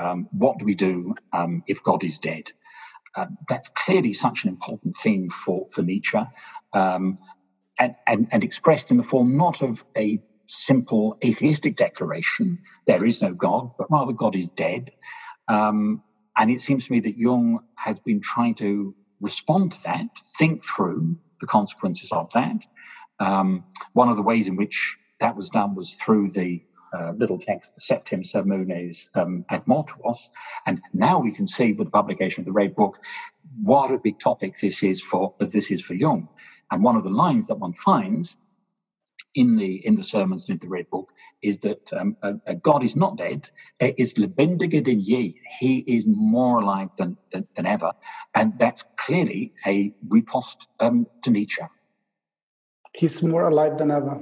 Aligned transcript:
um, 0.00 0.28
what 0.32 0.58
do 0.58 0.64
we 0.64 0.74
do 0.74 1.14
um, 1.32 1.62
if 1.66 1.82
God 1.82 2.04
is 2.04 2.18
dead? 2.18 2.44
Uh, 3.16 3.26
that's 3.48 3.68
clearly 3.76 4.12
such 4.12 4.44
an 4.44 4.50
important 4.50 4.96
theme 5.02 5.28
for, 5.28 5.66
for 5.72 5.82
Nietzsche 5.82 6.18
um, 6.72 7.18
and, 7.78 7.94
and, 8.06 8.28
and 8.32 8.44
expressed 8.44 8.90
in 8.90 8.98
the 8.98 9.02
form 9.04 9.36
not 9.36 9.62
of 9.62 9.84
a 9.96 10.20
simple 10.48 11.16
atheistic 11.24 11.76
declaration, 11.76 12.58
there 12.86 13.04
is 13.04 13.22
no 13.22 13.34
God, 13.34 13.70
but 13.78 13.88
rather 13.90 14.12
God 14.12 14.36
is 14.36 14.48
dead. 14.56 14.90
Um, 15.48 16.02
and 16.36 16.50
it 16.50 16.62
seems 16.62 16.86
to 16.86 16.92
me 16.92 17.00
that 17.00 17.18
Jung 17.18 17.60
has 17.76 17.98
been 18.00 18.20
trying 18.20 18.56
to 18.56 18.94
respond 19.20 19.72
to 19.72 19.78
that, 19.84 20.06
think 20.38 20.62
through 20.64 21.16
the 21.40 21.46
consequences 21.46 22.12
of 22.12 22.28
that. 22.34 22.56
Um, 23.20 23.64
one 23.92 24.08
of 24.08 24.16
the 24.16 24.22
ways 24.22 24.48
in 24.48 24.56
which 24.56 24.96
that 25.20 25.36
was 25.36 25.50
done 25.50 25.74
was 25.74 25.94
through 25.94 26.30
the 26.30 26.62
uh, 26.92 27.12
little 27.16 27.38
text, 27.38 27.72
Septem 27.78 28.22
Sermones 28.22 29.06
um, 29.14 29.44
ad 29.48 29.64
Mortuos. 29.66 30.18
And 30.66 30.80
now 30.92 31.18
we 31.18 31.32
can 31.32 31.46
see 31.46 31.72
with 31.72 31.88
the 31.88 31.92
publication 31.92 32.42
of 32.42 32.46
the 32.46 32.52
Red 32.52 32.74
Book 32.74 32.98
what 33.62 33.90
a 33.90 33.98
big 33.98 34.18
topic 34.18 34.58
this 34.60 34.82
is 34.82 35.00
for 35.00 35.34
this 35.38 35.70
is 35.70 35.82
for 35.82 35.94
Jung. 35.94 36.28
And 36.70 36.84
one 36.84 36.96
of 36.96 37.04
the 37.04 37.10
lines 37.10 37.46
that 37.48 37.58
one 37.58 37.74
finds 37.74 38.36
in 39.34 39.56
the 39.56 39.86
in 39.86 39.94
the 39.94 40.02
sermons 40.02 40.48
in 40.48 40.58
the 40.58 40.68
Red 40.68 40.90
Book 40.90 41.10
is 41.42 41.58
that 41.58 41.92
um, 41.92 42.16
God 42.62 42.84
is 42.84 42.96
not 42.96 43.16
dead. 43.16 43.48
Is 43.80 44.14
lebendiger 44.14 44.84
denn 44.84 45.00
je. 45.00 45.34
He 45.58 45.78
is 45.78 46.04
more 46.06 46.60
alive 46.60 46.90
than, 46.98 47.16
than, 47.32 47.46
than 47.56 47.66
ever, 47.66 47.92
and 48.34 48.56
that's 48.58 48.84
clearly 48.96 49.52
a 49.66 49.94
riposte 50.08 50.66
um, 50.80 51.06
to 51.22 51.30
Nietzsche. 51.30 51.62
He's 52.94 53.22
more 53.22 53.48
alive 53.48 53.78
than 53.78 53.90
ever. 53.90 54.20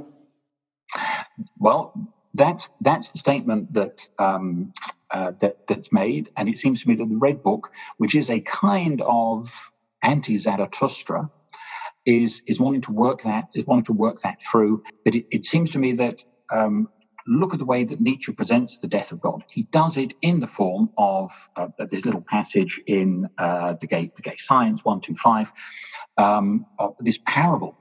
Well, 1.58 1.92
that's 2.38 2.70
that's 2.80 3.10
the 3.10 3.18
statement 3.18 3.72
that 3.74 4.06
um, 4.18 4.72
uh, 5.10 5.32
that 5.40 5.56
that's 5.68 5.92
made, 5.92 6.30
and 6.36 6.48
it 6.48 6.58
seems 6.58 6.82
to 6.82 6.88
me 6.88 6.94
that 6.96 7.08
the 7.08 7.16
Red 7.16 7.42
Book, 7.42 7.70
which 7.98 8.14
is 8.14 8.30
a 8.30 8.40
kind 8.40 9.02
of 9.02 9.50
anti-Zarathustra, 10.02 11.30
is 12.06 12.42
is 12.46 12.58
wanting 12.60 12.82
to 12.82 12.92
work 12.92 13.22
that 13.24 13.44
is 13.54 13.66
wanting 13.66 13.84
to 13.86 13.92
work 13.92 14.22
that 14.22 14.40
through. 14.50 14.82
But 15.04 15.14
it, 15.14 15.26
it 15.30 15.44
seems 15.44 15.70
to 15.70 15.78
me 15.78 15.92
that 15.94 16.24
um, 16.52 16.88
look 17.26 17.52
at 17.52 17.58
the 17.58 17.64
way 17.64 17.84
that 17.84 18.00
Nietzsche 18.00 18.32
presents 18.32 18.78
the 18.78 18.88
death 18.88 19.12
of 19.12 19.20
God. 19.20 19.44
He 19.50 19.64
does 19.64 19.98
it 19.98 20.14
in 20.22 20.40
the 20.40 20.46
form 20.46 20.90
of 20.96 21.30
uh, 21.56 21.68
this 21.90 22.04
little 22.04 22.24
passage 22.26 22.80
in 22.86 23.28
uh, 23.38 23.74
the 23.80 23.86
gay 23.86 24.10
the 24.16 24.22
gay 24.22 24.36
science 24.38 24.84
one 24.84 25.00
two 25.00 25.14
five, 25.14 25.52
um, 26.16 26.66
this 27.00 27.18
parable 27.26 27.76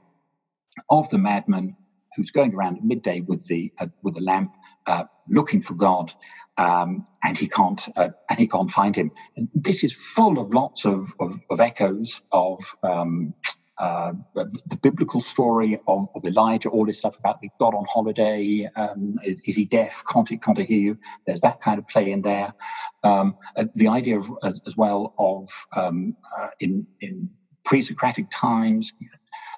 of 0.90 1.08
the 1.10 1.18
madman 1.18 1.76
who's 2.18 2.32
going 2.32 2.52
around 2.54 2.76
at 2.76 2.84
midday 2.84 3.20
with 3.20 3.46
the 3.46 3.72
uh, 3.78 3.86
with 4.02 4.14
the 4.14 4.20
lamp, 4.20 4.52
uh, 4.86 5.04
looking 5.28 5.62
for 5.62 5.74
God, 5.74 6.12
um, 6.58 7.06
and 7.22 7.38
he 7.38 7.48
can't 7.48 7.80
uh, 7.96 8.08
and 8.28 8.38
he 8.38 8.48
can't 8.48 8.70
find 8.70 8.94
him. 8.94 9.12
And 9.36 9.48
this 9.54 9.84
is 9.84 9.92
full 9.92 10.38
of 10.38 10.52
lots 10.52 10.84
of 10.84 11.14
of, 11.20 11.40
of 11.48 11.60
echoes 11.60 12.20
of 12.32 12.58
um, 12.82 13.32
uh, 13.78 14.12
the 14.34 14.76
biblical 14.82 15.20
story 15.20 15.78
of, 15.86 16.08
of, 16.16 16.24
Elijah, 16.24 16.68
all 16.68 16.84
this 16.84 16.98
stuff 16.98 17.16
about 17.16 17.40
the 17.40 17.48
God 17.60 17.76
on 17.76 17.86
holiday, 17.88 18.68
um, 18.74 19.20
is 19.22 19.54
he 19.54 19.64
deaf? 19.64 19.92
Can't 20.12 20.28
he, 20.28 20.36
can't 20.36 20.58
he 20.58 20.64
hear 20.64 20.80
you? 20.80 20.98
There's 21.26 21.40
that 21.42 21.60
kind 21.60 21.78
of 21.78 21.86
play 21.86 22.10
in 22.10 22.22
there. 22.22 22.52
Um, 23.04 23.36
uh, 23.54 23.66
the 23.74 23.86
idea 23.86 24.18
of, 24.18 24.28
as, 24.42 24.60
as 24.66 24.76
well 24.76 25.14
of 25.16 25.48
um, 25.76 26.16
uh, 26.36 26.48
in, 26.58 26.88
in 27.00 27.30
pre-Socratic 27.64 28.26
times, 28.32 28.92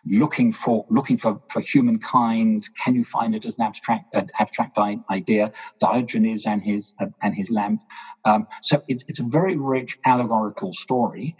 looking 0.07 0.53
for 0.53 0.87
looking 0.91 1.19
for, 1.19 1.41
for 1.53 1.61
humankind. 1.61 2.69
Can 2.83 2.95
you 2.95 3.05
find 3.05 3.35
it 3.35 3.45
as 3.45 3.57
an 3.57 3.63
abstract 3.63 4.15
an 4.15 4.31
abstract 4.39 4.79
idea? 4.79 5.53
Diogenes 5.79 6.47
and 6.47 6.63
his 6.63 6.93
and 7.23 7.35
his 7.35 7.51
lamp. 7.51 7.83
Um, 8.25 8.47
so 8.63 8.83
it's 8.89 9.05
it's 9.09 9.21
a 9.21 9.25
very 9.25 9.57
rich 9.57 9.99
allegorical 10.05 10.73
story. 10.73 11.37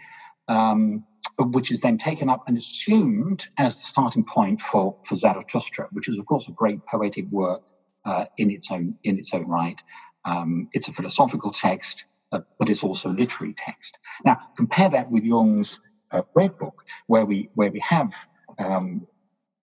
Um, 0.47 1.05
which 1.37 1.71
is 1.71 1.79
then 1.79 1.97
taken 1.97 2.29
up 2.29 2.43
and 2.47 2.57
assumed 2.57 3.47
as 3.57 3.75
the 3.75 3.85
starting 3.85 4.23
point 4.23 4.59
for, 4.59 4.97
for 5.05 5.15
Zarathustra, 5.15 5.87
which 5.91 6.09
is, 6.09 6.17
of 6.17 6.25
course, 6.25 6.47
a 6.47 6.51
great 6.51 6.85
poetic 6.85 7.25
work 7.29 7.61
uh, 8.05 8.25
in 8.37 8.49
its 8.49 8.71
own 8.71 8.95
in 9.03 9.17
its 9.19 9.33
own 9.33 9.47
right. 9.47 9.79
Um, 10.25 10.69
it's 10.73 10.87
a 10.87 10.93
philosophical 10.93 11.51
text, 11.51 12.05
uh, 12.31 12.39
but 12.59 12.69
it's 12.69 12.83
also 12.83 13.09
a 13.09 13.13
literary 13.13 13.55
text. 13.57 13.97
Now, 14.25 14.39
compare 14.55 14.89
that 14.89 15.11
with 15.11 15.23
Jung's 15.23 15.79
uh, 16.11 16.21
Red 16.35 16.57
Book, 16.57 16.83
where 17.07 17.25
we 17.25 17.49
where 17.55 17.71
we 17.71 17.79
have 17.79 18.13
um, 18.61 19.07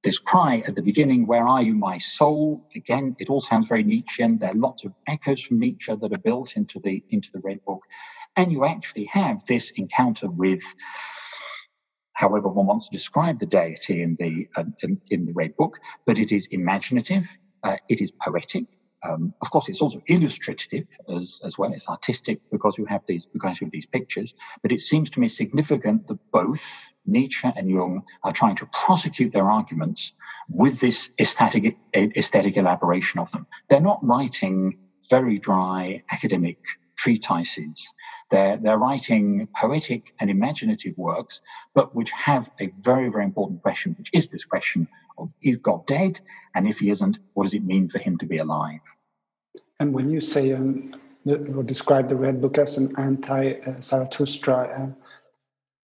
this 0.03 0.19
cry 0.19 0.63
at 0.67 0.75
the 0.75 0.83
beginning, 0.83 1.27
"Where 1.27 1.47
are 1.47 1.63
you, 1.63 1.75
my 1.75 1.99
soul?" 1.99 2.67
Again, 2.75 3.17
it 3.19 3.31
all 3.31 3.41
sounds 3.41 3.69
very 3.69 3.83
Nietzschean. 3.83 4.39
There 4.39 4.51
are 4.51 4.55
lots 4.55 4.85
of 4.85 4.93
echoes 5.07 5.41
from 5.41 5.59
Nietzsche 5.59 5.95
that 5.95 6.13
are 6.13 6.21
built 6.21 6.57
into 6.57 6.79
the 6.81 7.03
into 7.11 7.31
the 7.33 7.41
Red 7.41 7.65
Book, 7.65 7.83
and 8.37 8.53
you 8.53 8.65
actually 8.65 9.07
have 9.07 9.45
this 9.47 9.71
encounter 9.77 10.29
with 10.31 10.63
however 12.19 12.49
one 12.49 12.67
wants 12.67 12.89
to 12.89 12.97
describe 12.97 13.39
the 13.39 13.47
deity 13.47 14.03
in 14.03 14.17
the 14.19 14.49
uh, 14.57 14.65
in, 14.83 15.01
in, 15.11 15.25
the 15.25 15.33
Red 15.35 15.57
Book, 15.57 15.79
but 16.05 16.19
it 16.19 16.33
is 16.33 16.49
imaginative, 16.51 17.29
uh, 17.63 17.77
it 17.89 18.01
is 18.01 18.11
poetic. 18.11 18.65
Um, 19.09 19.33
of 19.41 19.53
course, 19.53 19.69
it's 19.69 19.81
also 19.81 20.03
illustrative 20.09 20.89
as, 21.09 21.39
as 21.45 21.57
well. 21.57 21.73
It's 21.73 21.87
artistic 21.87 22.41
because 22.51 22.77
you 22.77 22.87
have 22.87 23.03
these 23.07 23.27
because 23.27 23.61
you 23.61 23.67
have 23.67 23.73
these 23.73 23.87
pictures. 23.87 24.35
But 24.63 24.73
it 24.73 24.81
seems 24.81 25.11
to 25.11 25.21
me 25.21 25.29
significant 25.29 26.09
that 26.09 26.19
both 26.33 26.65
Nietzsche 27.09 27.49
and 27.57 27.69
Jung 27.69 28.03
are 28.23 28.33
trying 28.33 28.57
to 28.57 28.67
prosecute 28.67 29.33
their 29.33 29.51
arguments 29.51 30.13
with 30.49 30.81
this 30.81 31.11
aesthetic 31.19 31.77
aesthetic 31.95 32.57
elaboration 32.57 33.21
of 33.21 33.31
them. 33.33 33.47
They're 33.69 33.81
not 33.81 34.05
writing 34.05 34.79
very 35.11 35.39
dry 35.39 36.03
academic 36.11 36.59
treatises 36.97 37.89
they're, 38.31 38.59
they're 38.59 38.79
writing 38.79 39.49
poetic 39.57 40.15
and 40.21 40.31
imaginative 40.31 40.97
works, 40.99 41.41
but 41.75 41.95
which 41.95 42.11
have 42.11 42.51
a 42.61 42.67
very, 42.83 43.09
very 43.09 43.25
important 43.25 43.63
question, 43.63 43.95
which 43.97 44.11
is 44.13 44.29
this 44.29 44.45
question 44.45 44.87
of 45.17 45.33
is 45.43 45.57
God 45.57 45.87
dead? 45.87 46.21
And 46.55 46.69
if 46.69 46.81
he 46.81 46.91
isn't, 46.91 47.19
what 47.35 47.45
does 47.45 47.55
it 47.55 47.65
mean 47.65 47.89
for 47.89 47.99
him 47.99 48.19
to 48.19 48.27
be 48.27 48.39
alive? 48.39 48.81
And 49.81 49.95
when 49.95 50.11
you 50.11 50.21
say 50.21 50.53
um, 50.53 50.95
or 51.27 51.63
describe 51.63 52.09
the 52.09 52.17
Red 52.17 52.41
Book 52.41 52.59
as 52.59 52.77
an 52.77 52.95
anti-Zarathustra, 52.99 54.57
uh, 54.57 55.08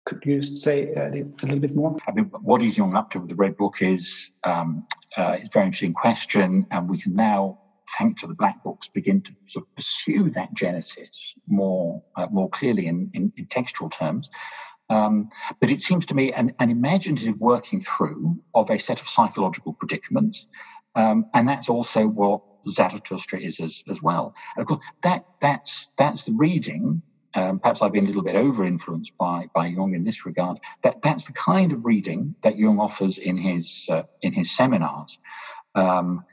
could 0.08 0.24
you 0.24 0.42
say 0.42 0.94
uh, 0.94 1.10
a 1.10 1.44
little 1.44 1.60
bit 1.60 1.76
more? 1.76 1.94
I 2.08 2.12
mean, 2.12 2.24
what 2.40 2.62
is 2.62 2.78
Jung 2.78 2.96
up 2.96 3.10
to 3.10 3.20
with 3.20 3.28
the 3.28 3.34
Red 3.34 3.58
Book 3.58 3.82
is 3.82 4.30
um, 4.42 4.86
uh, 5.18 5.36
it's 5.38 5.48
a 5.48 5.52
very 5.52 5.66
interesting 5.66 5.92
question, 5.92 6.66
and 6.70 6.88
we 6.88 6.98
can 6.98 7.14
now 7.14 7.58
thanks 7.98 8.22
to 8.22 8.26
the 8.26 8.34
black 8.34 8.62
books, 8.64 8.88
begin 8.88 9.20
to 9.22 9.32
sort 9.46 9.66
of 9.66 9.76
pursue 9.76 10.30
that 10.30 10.52
genesis 10.54 11.34
more 11.46 12.02
uh, 12.16 12.26
more 12.30 12.48
clearly 12.48 12.86
in, 12.86 13.10
in, 13.12 13.32
in 13.36 13.46
textual 13.46 13.90
terms. 13.90 14.30
Um, 14.90 15.28
but 15.60 15.70
it 15.70 15.82
seems 15.82 16.06
to 16.06 16.14
me 16.14 16.32
an, 16.32 16.54
an, 16.58 16.70
imaginative 16.70 17.38
working 17.42 17.82
through 17.82 18.42
of 18.54 18.70
a 18.70 18.78
set 18.78 19.02
of 19.02 19.08
psychological 19.08 19.74
predicaments, 19.74 20.46
um, 20.94 21.26
and 21.34 21.46
that's 21.46 21.68
also 21.68 22.06
what 22.06 22.40
Zarathustra 22.70 23.38
is 23.40 23.60
as, 23.60 23.82
as 23.90 24.00
well. 24.00 24.34
And 24.56 24.62
of 24.62 24.68
course, 24.68 24.84
that 25.02 25.26
that's 25.42 25.90
that's 25.98 26.22
the 26.22 26.32
reading. 26.32 27.02
Um, 27.38 27.60
perhaps 27.60 27.82
I've 27.82 27.92
been 27.92 28.04
a 28.04 28.08
little 28.08 28.24
bit 28.24 28.34
over 28.34 28.64
influenced 28.64 29.16
by 29.16 29.46
by 29.54 29.66
Jung 29.68 29.94
in 29.94 30.02
this 30.02 30.26
regard. 30.26 30.58
That 30.82 31.02
that's 31.02 31.24
the 31.24 31.32
kind 31.32 31.72
of 31.72 31.86
reading 31.86 32.34
that 32.42 32.58
Jung 32.58 32.80
offers 32.80 33.16
in 33.16 33.36
his 33.36 33.86
uh, 33.88 34.02
in 34.22 34.32
his 34.32 34.50
seminars. 34.50 35.18
Um, 35.74 36.24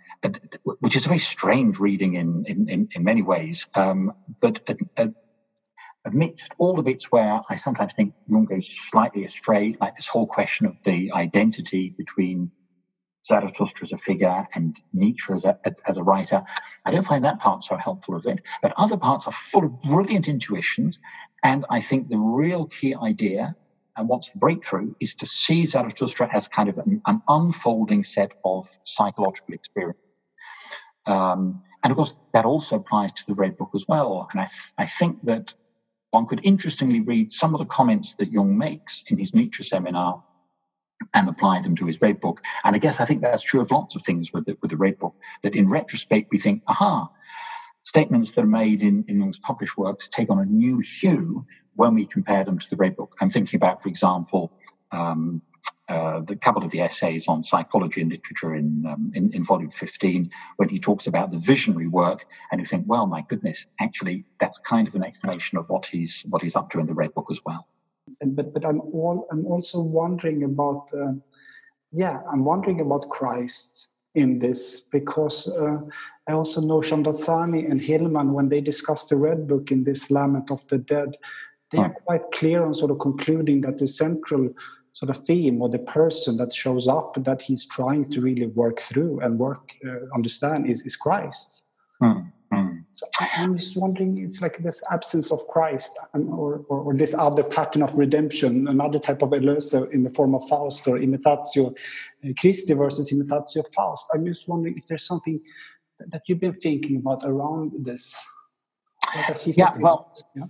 which 0.79 0.95
is 0.95 1.05
a 1.05 1.09
very 1.09 1.19
strange 1.19 1.77
reading 1.77 2.15
in 2.15 2.45
in, 2.47 2.89
in, 2.95 3.03
many 3.03 3.21
ways. 3.21 3.67
Um, 3.75 4.13
but 4.39 4.67
amidst 6.03 6.51
all 6.57 6.75
the 6.75 6.81
bits 6.81 7.11
where 7.11 7.41
I 7.47 7.55
sometimes 7.55 7.93
think 7.93 8.15
Jung 8.25 8.45
goes 8.45 8.67
slightly 8.89 9.25
astray, 9.25 9.75
like 9.79 9.95
this 9.95 10.07
whole 10.07 10.25
question 10.25 10.65
of 10.65 10.75
the 10.83 11.11
identity 11.11 11.93
between 11.95 12.49
Zarathustra 13.25 13.85
as 13.85 13.91
a 13.91 13.97
figure 13.97 14.47
and 14.53 14.77
Nietzsche 14.93 15.33
as 15.33 15.45
a, 15.45 15.57
as 15.87 15.97
a 15.97 16.03
writer, 16.03 16.43
I 16.85 16.91
don't 16.91 17.05
find 17.05 17.23
that 17.25 17.39
part 17.39 17.63
so 17.63 17.75
helpful 17.77 18.15
of 18.15 18.25
it. 18.25 18.39
But 18.61 18.73
other 18.77 18.97
parts 18.97 19.25
are 19.27 19.33
full 19.33 19.65
of 19.65 19.81
brilliant 19.81 20.27
intuitions. 20.27 20.99
And 21.43 21.65
I 21.69 21.81
think 21.81 22.09
the 22.09 22.17
real 22.17 22.65
key 22.67 22.95
idea 22.95 23.55
and 23.97 24.09
what's 24.09 24.29
the 24.29 24.37
breakthrough 24.37 24.93
is 24.99 25.15
to 25.15 25.25
see 25.25 25.65
Zarathustra 25.65 26.29
as 26.33 26.47
kind 26.47 26.69
of 26.69 26.77
an, 26.77 27.01
an 27.05 27.21
unfolding 27.27 28.03
set 28.03 28.31
of 28.43 28.67
psychological 28.83 29.53
experience. 29.53 29.99
Um, 31.07 31.63
and 31.83 31.91
of 31.91 31.97
course, 31.97 32.13
that 32.33 32.45
also 32.45 32.77
applies 32.77 33.11
to 33.13 33.25
the 33.27 33.35
Red 33.35 33.57
Book 33.57 33.69
as 33.73 33.85
well. 33.87 34.27
And 34.31 34.41
I, 34.41 34.49
I 34.77 34.87
think 34.87 35.23
that 35.23 35.53
one 36.11 36.25
could 36.25 36.41
interestingly 36.43 37.01
read 37.01 37.31
some 37.31 37.53
of 37.53 37.59
the 37.59 37.65
comments 37.65 38.15
that 38.15 38.31
Jung 38.31 38.57
makes 38.57 39.03
in 39.07 39.17
his 39.17 39.33
Nietzsche 39.33 39.63
seminar 39.63 40.23
and 41.15 41.29
apply 41.29 41.61
them 41.61 41.75
to 41.77 41.85
his 41.85 42.01
Red 42.01 42.19
Book. 42.19 42.41
And 42.63 42.75
I 42.75 42.79
guess 42.79 42.99
I 42.99 43.05
think 43.05 43.21
that's 43.21 43.41
true 43.41 43.61
of 43.61 43.71
lots 43.71 43.95
of 43.95 44.03
things 44.03 44.31
with 44.31 44.45
the, 44.45 44.57
with 44.61 44.69
the 44.69 44.77
Red 44.77 44.99
Book, 44.99 45.15
that 45.41 45.55
in 45.55 45.69
retrospect 45.69 46.29
we 46.31 46.37
think, 46.37 46.61
aha, 46.67 47.09
statements 47.83 48.31
that 48.33 48.43
are 48.43 48.47
made 48.47 48.83
in, 48.83 49.05
in 49.07 49.31
published 49.41 49.77
works 49.77 50.07
take 50.09 50.29
on 50.29 50.39
a 50.39 50.45
new 50.45 50.79
hue 50.79 51.45
when 51.75 51.95
we 51.95 52.05
compare 52.05 52.43
them 52.43 52.59
to 52.59 52.69
the 52.69 52.75
Red 52.75 52.95
Book. 52.95 53.15
I'm 53.21 53.31
thinking 53.31 53.57
about, 53.57 53.81
for 53.81 53.89
example, 53.89 54.51
um, 54.91 55.41
uh, 55.87 56.19
the 56.21 56.35
couple 56.35 56.63
of 56.63 56.71
the 56.71 56.81
essays 56.81 57.27
on 57.27 57.43
psychology 57.43 58.01
and 58.01 58.11
literature 58.11 58.55
in, 58.55 58.85
um, 58.87 59.11
in, 59.13 59.31
in 59.33 59.43
volume 59.43 59.69
15 59.69 60.31
when 60.57 60.67
he 60.67 60.79
talks 60.79 61.05
about 61.05 61.31
the 61.31 61.37
visionary 61.37 61.87
work 61.87 62.25
and 62.51 62.59
you 62.59 62.65
think 62.65 62.85
well 62.87 63.05
my 63.05 63.21
goodness 63.27 63.67
actually 63.79 64.25
that's 64.39 64.57
kind 64.57 64.87
of 64.87 64.95
an 64.95 65.03
explanation 65.03 65.59
of 65.59 65.69
what 65.69 65.85
he's 65.85 66.23
what 66.27 66.41
he's 66.41 66.55
up 66.55 66.71
to 66.71 66.79
in 66.79 66.87
the 66.87 66.93
red 66.93 67.13
book 67.13 67.27
as 67.29 67.39
well 67.45 67.67
but 68.25 68.53
but 68.53 68.65
i'm 68.65 68.81
all 68.81 69.27
i'm 69.31 69.45
also 69.45 69.81
wondering 69.81 70.43
about 70.43 70.89
uh, 70.93 71.13
yeah 71.91 72.21
i'm 72.31 72.43
wondering 72.45 72.79
about 72.81 73.09
christ 73.09 73.89
in 74.15 74.39
this 74.39 74.81
because 74.91 75.47
uh, 75.47 75.77
i 76.27 76.31
also 76.31 76.61
know 76.61 76.79
Shamdasani 76.81 77.69
and 77.69 77.81
hillman 77.81 78.33
when 78.33 78.49
they 78.49 78.61
discuss 78.61 79.07
the 79.07 79.17
red 79.17 79.47
book 79.47 79.71
in 79.71 79.83
this 79.83 80.11
lament 80.11 80.51
of 80.51 80.65
the 80.67 80.77
dead 80.77 81.17
they 81.71 81.79
are 81.79 81.95
quite 82.05 82.31
clear 82.31 82.63
on 82.63 82.73
sort 82.73 82.91
of 82.91 82.99
concluding 82.99 83.61
that 83.61 83.79
the 83.79 83.87
central 83.87 84.49
sort 84.93 85.09
of 85.09 85.17
theme 85.25 85.61
or 85.61 85.67
the 85.67 85.79
person 85.79 86.37
that 86.37 86.53
shows 86.53 86.87
up 86.87 87.17
that 87.25 87.41
he's 87.41 87.65
trying 87.65 88.09
to 88.11 88.21
really 88.21 88.45
work 88.47 88.79
through 88.79 89.19
and 89.19 89.39
work 89.39 89.71
uh, 89.85 90.15
understand 90.15 90.69
is, 90.69 90.81
is 90.83 90.95
christ 90.95 91.63
mm, 92.01 92.15
mm. 92.15 92.31
So 92.95 93.05
i'm 93.37 93.57
just 93.57 93.75
wondering 93.75 94.17
it's 94.17 94.41
like 94.41 94.57
this 94.63 94.81
absence 94.91 95.31
of 95.31 95.45
christ 95.47 95.97
or, 96.13 96.63
or, 96.69 96.79
or, 96.79 96.93
this 96.93 97.13
other 97.13 97.43
pattern 97.43 97.81
of 97.81 97.93
redemption 97.97 98.67
another 98.67 98.99
type 98.99 99.21
of 99.21 99.29
erlöser 99.31 99.91
in 99.91 100.03
the 100.03 100.09
form 100.09 100.33
of 100.33 100.47
faust 100.47 100.87
or 100.87 100.97
imitatio 100.97 101.71
uh, 101.71 102.29
christi 102.39 102.73
versus 102.73 103.11
imitatio 103.11 103.63
faust. 103.73 104.07
I'm 104.13 104.25
just 104.25 104.47
wondering 104.47 104.77
if 104.77 104.87
there's 104.87 105.05
something 105.05 105.39
that 105.99 106.23
you've 106.27 106.39
been 106.39 106.59
thinking 106.59 106.97
about 106.97 107.23
around 107.23 107.71
this. 107.77 108.17
Yeah 109.45 109.73
well 109.79 110.13
yeah? 110.35 110.43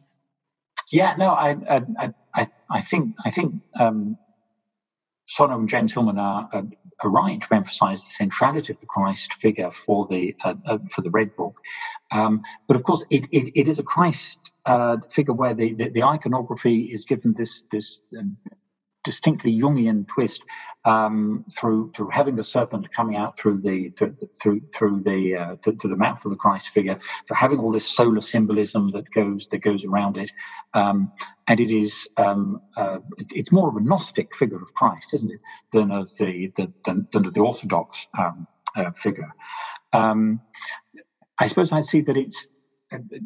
yeah 0.91 1.15
no 1.17 1.29
i 1.29 1.55
i 1.69 2.13
i, 2.33 2.47
I 2.69 2.81
think 2.81 3.15
i 3.25 3.31
think 3.31 3.55
um, 3.79 4.17
And 5.39 5.67
James 5.67 5.97
are, 5.97 6.07
are, 6.07 6.63
are, 7.01 7.09
right 7.09 7.41
to 7.41 7.53
emphasise 7.53 7.99
the 8.01 8.11
centrality 8.11 8.71
of 8.71 8.79
the 8.79 8.85
Christ 8.85 9.33
figure 9.33 9.71
for 9.71 10.07
the 10.07 10.35
uh, 10.43 10.53
uh, 10.65 10.77
for 10.91 11.01
the 11.01 11.09
Red 11.09 11.35
Book, 11.35 11.59
um, 12.11 12.41
but 12.67 12.75
of 12.75 12.83
course 12.83 13.03
it, 13.09 13.25
it, 13.31 13.51
it 13.59 13.67
is 13.67 13.79
a 13.79 13.83
Christ 13.83 14.51
uh, 14.65 14.97
figure 15.09 15.33
where 15.33 15.53
the, 15.53 15.73
the, 15.73 15.89
the, 15.89 16.03
iconography 16.03 16.83
is 16.91 17.05
given 17.05 17.33
this 17.35 17.63
this 17.71 17.99
um, 18.17 18.37
distinctly 19.03 19.51
Jungian 19.59 20.07
twist 20.07 20.43
um, 20.85 21.43
through 21.57 21.91
through 21.95 22.09
having 22.09 22.35
the 22.35 22.43
serpent 22.43 22.91
coming 22.91 23.15
out 23.15 23.37
through 23.37 23.59
the 23.61 23.89
through 23.89 24.15
through, 24.41 24.61
through 24.73 25.01
the 25.01 25.35
uh, 25.35 25.55
the 25.63 25.95
mouth 25.95 26.23
of 26.23 26.31
the 26.31 26.37
Christ 26.37 26.69
figure, 26.69 26.99
for 27.27 27.35
having 27.35 27.59
all 27.59 27.71
this 27.71 27.87
solar 27.87 28.21
symbolism 28.21 28.91
that 28.91 29.05
goes 29.13 29.47
that 29.51 29.59
goes 29.59 29.83
around 29.83 30.17
it, 30.17 30.31
um, 30.73 31.11
and 31.47 31.59
it 31.59 31.71
is 31.71 32.07
um, 32.17 32.61
uh, 32.77 32.99
it's 33.31 33.51
more 33.51 33.67
of 33.67 33.75
a 33.75 33.81
Gnostic 33.81 34.35
figure 34.35 34.61
of 34.61 34.73
Christ, 34.73 35.13
isn't 35.13 35.31
it, 35.31 35.39
than 35.71 35.91
of 35.91 36.09
the, 36.17 36.51
the 36.55 36.71
than, 36.85 37.07
than 37.11 37.25
of 37.25 37.33
the 37.33 37.41
Orthodox 37.41 38.05
um, 38.17 38.47
uh, 38.75 38.91
figure. 38.91 39.31
Um, 39.91 40.41
I 41.37 41.47
suppose 41.47 41.71
I 41.71 41.81
see 41.81 42.01
that 42.01 42.15
it's 42.15 42.47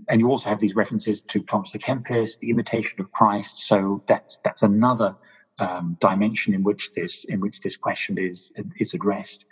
and 0.07 0.21
you 0.21 0.29
also 0.29 0.49
have 0.49 0.59
these 0.59 0.75
references 0.75 1.21
to 1.23 1.41
Thomas 1.41 1.73
à 1.73 1.79
Kempis, 1.79 2.39
the 2.39 2.49
imitation 2.49 2.99
of 3.01 3.11
Christ. 3.11 3.57
So 3.57 4.03
that's 4.07 4.39
that's 4.43 4.63
another 4.63 5.15
um, 5.61 5.97
dimension 5.99 6.53
in 6.53 6.63
which 6.63 6.91
this 6.95 7.23
in 7.25 7.39
which 7.39 7.61
this 7.61 7.75
question 7.75 8.17
is 8.17 8.51
is 8.77 8.93
addressed. 8.93 9.45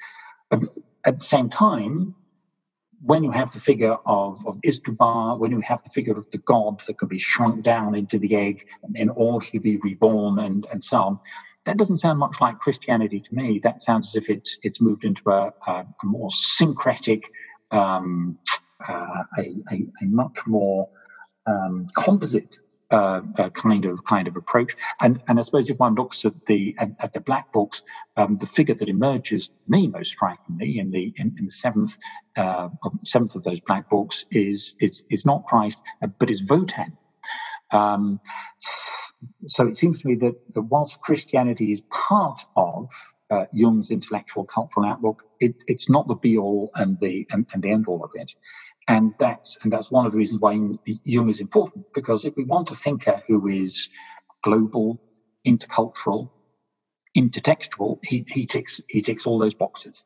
at 0.52 1.20
the 1.20 1.26
same 1.26 1.50
time, 1.50 2.16
when 3.02 3.24
you 3.24 3.32
have 3.32 3.52
the 3.54 3.60
figure 3.60 3.98
of, 4.06 4.46
of 4.48 4.60
when 5.40 5.52
you 5.52 5.62
have 5.62 5.84
the 5.84 5.90
figure 5.90 6.18
of 6.18 6.30
the 6.32 6.38
god 6.40 6.82
that 6.88 6.98
can 6.98 7.08
be 7.08 7.18
shrunk 7.18 7.64
down 7.64 7.96
into 7.96 8.18
the 8.18 8.36
egg 8.36 8.68
in 8.96 9.10
order 9.10 9.46
to 9.46 9.60
be 9.60 9.78
reborn 9.78 10.40
and, 10.40 10.66
and 10.72 10.84
so 10.84 10.98
on, 10.98 11.20
that 11.66 11.78
doesn't 11.78 11.98
sound 11.98 12.18
much 12.18 12.38
like 12.42 12.58
Christianity 12.60 13.20
to 13.20 13.36
me. 13.36 13.60
That 13.60 13.82
sounds 13.82 14.08
as 14.08 14.16
if 14.16 14.30
it's 14.30 14.58
it's 14.64 14.82
moved 14.82 15.04
into 15.04 15.30
a, 15.30 15.54
a, 15.68 15.72
a 15.72 16.06
more 16.06 16.30
syncretic, 16.32 17.24
um, 17.72 18.40
uh, 18.88 19.24
a, 19.38 19.56
a, 19.72 19.86
a, 20.02 20.06
much 20.06 20.48
more 20.48 20.90
um, 21.46 21.88
composite 21.96 22.58
uh, 22.92 23.22
uh, 23.38 23.50
kind 23.50 23.86
of 23.86 24.04
kind 24.06 24.28
of 24.28 24.36
approach. 24.38 24.76
And 25.02 25.22
and 25.28 25.40
I 25.40 25.42
suppose 25.42 25.70
if 25.70 25.78
one 25.78 25.96
looks 25.96 26.26
at 26.26 26.46
the 26.46 26.76
at, 26.78 27.14
the 27.14 27.22
black 27.22 27.52
books, 27.52 27.82
um, 28.16 28.36
the 28.38 28.46
figure 28.46 28.76
that 28.76 28.90
emerges 28.90 29.48
for 29.48 29.72
me 29.72 29.88
most 29.88 30.12
strikingly 30.12 30.80
in 30.80 30.92
the 30.92 31.14
in, 31.18 31.36
in 31.38 31.46
the 31.46 31.52
seventh 31.52 31.98
uh, 32.38 32.70
of, 32.84 32.94
seventh 33.04 33.36
of 33.36 33.44
those 33.44 33.60
black 33.62 33.90
books 33.90 34.26
is 34.32 34.76
is 34.80 35.04
is 35.10 35.26
not 35.26 35.46
Christ, 35.46 35.80
uh, 36.02 36.08
but 36.08 36.32
is 36.32 36.44
Wotan. 36.50 36.98
Um, 37.72 38.20
so 39.48 39.68
it 39.68 39.78
seems 39.78 40.02
to 40.02 40.08
me 40.08 40.16
that, 40.16 40.36
that 40.54 40.62
whilst 40.62 41.02
Christianity 41.02 41.72
is 41.72 41.82
part 41.90 42.46
of 42.56 42.90
uh, 43.30 43.46
Jung's 43.54 43.92
intellectual 43.92 44.46
cultural 44.46 44.86
outlook, 44.86 45.24
it, 45.40 45.56
it's 45.68 45.90
not 45.90 46.08
the 46.08 46.16
be 46.16 46.38
all 46.38 46.72
and 46.76 46.98
the 47.00 47.28
and, 47.32 47.46
and 47.54 47.64
the 47.64 47.72
end 47.72 47.86
all 47.88 48.04
of 48.04 48.12
it. 48.14 48.34
And 48.88 49.14
that's 49.20 49.58
and 49.64 49.72
that's 49.72 49.92
one 49.92 50.06
of 50.06 50.14
the 50.14 50.18
reasons 50.18 50.40
why 50.40 50.54
Jung 51.04 51.30
is 51.30 51.42
important 51.42 51.86
because 51.94 52.26
if 52.26 52.36
we 52.38 52.46
want 52.46 52.72
a 52.72 52.76
thinker 52.76 53.22
who 53.28 53.48
is 53.48 53.90
global, 54.44 55.02
intercultural, 55.46 56.30
intertextual, 57.18 58.00
he, 58.04 58.26
he 58.30 58.46
ticks 58.46 58.80
he 58.88 59.02
ticks 59.02 59.26
all 59.26 59.40
those 59.40 59.54
boxes. 59.56 60.04